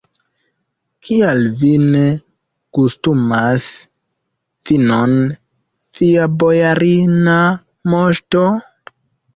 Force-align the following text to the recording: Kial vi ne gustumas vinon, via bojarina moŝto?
Kial 1.09 1.41
vi 1.59 1.69
ne 1.81 2.01
gustumas 2.79 3.69
vinon, 4.71 5.15
via 6.01 6.29
bojarina 6.41 7.39
moŝto? 7.95 8.47